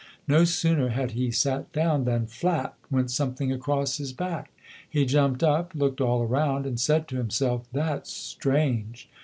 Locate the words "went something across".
2.89-3.97